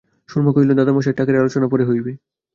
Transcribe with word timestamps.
সুরমা 0.29 0.51
কহিল, 0.53 0.71
দাদামহাশয়, 0.73 1.17
টাকের 1.17 1.39
আলোচনা 1.41 1.67
পরে 1.69 1.83
হইবে। 1.89 2.11